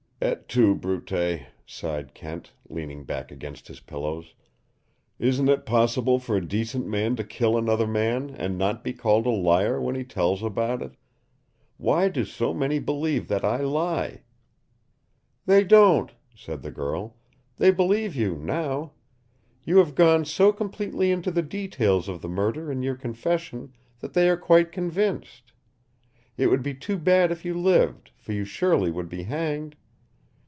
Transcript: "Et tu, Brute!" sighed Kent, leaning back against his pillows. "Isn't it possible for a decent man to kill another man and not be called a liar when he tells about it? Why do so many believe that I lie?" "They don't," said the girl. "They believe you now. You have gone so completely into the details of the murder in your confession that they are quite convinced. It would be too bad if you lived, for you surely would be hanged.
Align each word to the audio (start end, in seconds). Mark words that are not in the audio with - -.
"Et 0.23 0.47
tu, 0.47 0.75
Brute!" 0.75 1.45
sighed 1.65 2.13
Kent, 2.13 2.51
leaning 2.69 3.03
back 3.05 3.31
against 3.31 3.67
his 3.69 3.79
pillows. 3.79 4.35
"Isn't 5.17 5.49
it 5.49 5.65
possible 5.65 6.19
for 6.19 6.37
a 6.37 6.47
decent 6.47 6.85
man 6.85 7.15
to 7.15 7.23
kill 7.23 7.57
another 7.57 7.87
man 7.87 8.29
and 8.29 8.55
not 8.55 8.83
be 8.83 8.93
called 8.93 9.25
a 9.25 9.31
liar 9.31 9.81
when 9.81 9.95
he 9.95 10.03
tells 10.03 10.43
about 10.43 10.83
it? 10.83 10.91
Why 11.77 12.07
do 12.07 12.23
so 12.23 12.53
many 12.53 12.77
believe 12.77 13.29
that 13.29 13.43
I 13.43 13.61
lie?" 13.61 14.21
"They 15.47 15.63
don't," 15.63 16.11
said 16.35 16.61
the 16.61 16.69
girl. 16.71 17.15
"They 17.57 17.71
believe 17.71 18.15
you 18.15 18.35
now. 18.35 18.91
You 19.63 19.77
have 19.79 19.95
gone 19.95 20.25
so 20.25 20.53
completely 20.53 21.09
into 21.11 21.31
the 21.31 21.41
details 21.41 22.07
of 22.07 22.21
the 22.21 22.29
murder 22.29 22.71
in 22.71 22.83
your 22.83 22.95
confession 22.95 23.73
that 24.01 24.13
they 24.13 24.29
are 24.29 24.37
quite 24.37 24.71
convinced. 24.71 25.51
It 26.37 26.45
would 26.45 26.61
be 26.61 26.75
too 26.75 26.99
bad 26.99 27.31
if 27.31 27.43
you 27.43 27.55
lived, 27.55 28.11
for 28.15 28.33
you 28.33 28.45
surely 28.45 28.91
would 28.91 29.09
be 29.09 29.23
hanged. 29.23 29.77